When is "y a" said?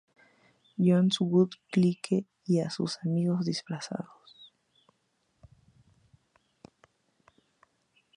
2.45-2.71